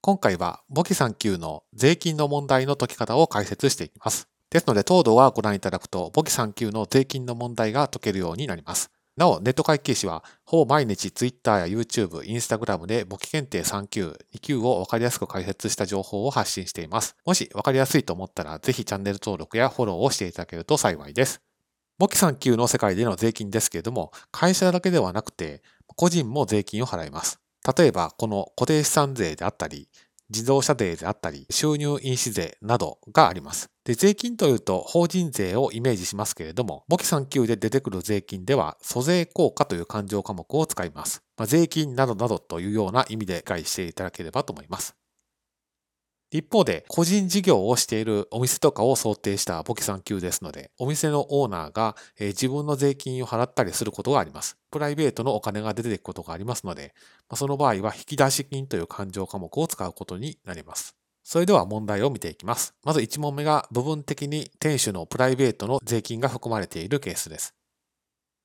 [0.00, 4.28] 今回は簿記3級の税金の問題の解き方を解説していきます。
[4.48, 8.90] ですので、当動はご覧いただくと、簿記3級の税金の問題が解けるようになります。
[9.16, 17.16] なお、ネット会計士は、ほぼ毎日 Twitter や YouTube、Instagram で簿記検定3級、2級をわかりやすく解説した情報を発信しています。
[17.26, 21.42] もしわかりやすいと思ったら、ぜひチャンネル登録やフォローをしていただけると幸いです。
[21.98, 25.62] 簿記3級の世界での税金ですけれども、会社だけではなくて、
[25.96, 27.40] 個人も税金を払います。
[27.76, 29.88] 例えば、この固定資産税であったり、
[30.30, 33.70] 自動車税であったり、収入印紙税などがあります。
[33.84, 41.22] で、税金というと法人税をイメージしますけれども、簿記3級で出てくる税金では、租税効果という勘定科目を使います。
[41.38, 44.94] まあ、税金などなどというような意味で理解していただければと思います。
[46.30, 54.58] 一方で、個人事業をしているお店とかを想定した簿記3級ですので、お店のオーナーが自分の税金を払ったりすることがあります。
[54.70, 56.94] プライベートのお金が出ていくことがありますので、
[57.34, 60.94] その場合は引き出し金という勘定科目を使うことになります。
[61.24, 62.74] それでは問題を見ていきます。
[62.84, 67.57] まず1問目が部分的に店主のプライベートの税金が含まれているケースです。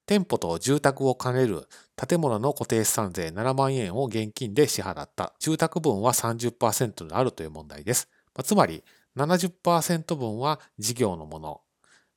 [0.05, 5.33] 店舗と住宅を兼ねる建物の固定資産税7万円を現金で支払った。
[5.39, 8.09] 住宅分は30%であるという問題です。
[8.43, 8.83] つまり
[9.15, 11.61] 70%分は事業のもの、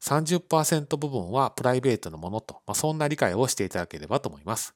[0.03, 4.75] 30%部分はプライベートのものと、まあ、そんな理解をしていただければと思います。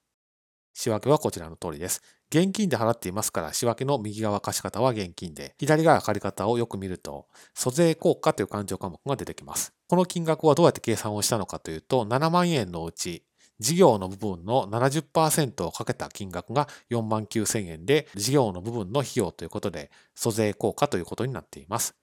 [0.72, 2.02] 仕分けはこちらの通りです。
[2.30, 9.79] 現金で払っていますから、仕分けの右側貸方は現金で、左側借方をよく見ると、租税効果という勘定科目が出てきます。
[9.90, 13.24] この金額はどうやって計算をしたのかというと、7万円のうち、
[13.58, 21.96] 事業の部分の70%をかけた金額が4万9000円で、事業の部分の費用ということで、租税効果ということになっています。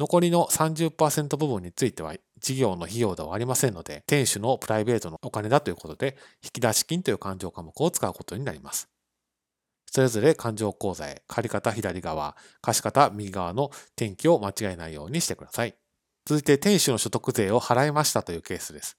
[0.00, 8.88] 残りの30%部分については事業の費用ではありませんので、店主のプライベートのお金だということで、引き出し金という勘定科目を使うことになります。
[9.88, 15.76] それぞれ勘定口座へ借方左側、貸方右側の転記を間違えないようにしてください。
[16.26, 18.98] 続いて店主の所得税を払いましたというケースです。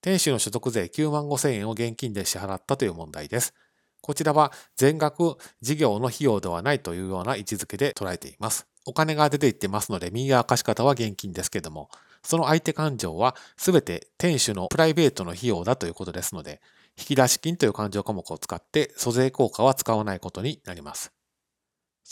[0.00, 3.52] 店主の所得税9万5千円を現金で支払ったという問題です。
[4.00, 8.68] こちらは全額事業の費用ではないというような位置づけで捉えています。
[8.86, 11.90] お金が出ていってますので、右側貸し方は現金ですけども、
[12.22, 16.60] その相手勘定は全て店主のプライベートの費用だということですので、
[16.96, 21.12] 引き出し金という勘定科目を使って租税効果は使わないことになります。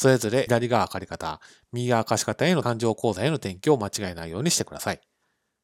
[0.01, 1.43] それぞれ左側借方、
[1.75, 5.01] 右側貸方への勘定口座への転記を間違えないようにしてください。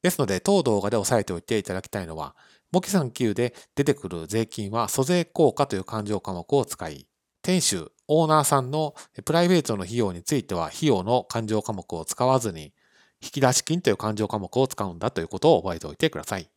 [0.02, 2.36] ですので、当動画で押さえておいていただきたいのは、
[2.70, 7.06] 簿記3級で出てくる税金は租税効果という勘定科目を使い、
[7.40, 12.74] 店主、オーナーさんのプライベートの費用については費用の勘定科目を使わずに、
[13.22, 16.50] 引き出し金という勘定科目を使うんだということを覚えておいてください。